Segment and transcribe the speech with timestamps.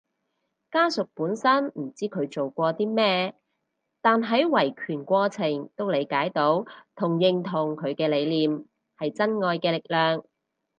[0.71, 3.35] 家屬本身唔知佢做過啲咩，
[4.01, 8.65] 但喺維權過程都理解到同認同佢嘅理念，
[8.97, 10.23] 係真愛嘅力量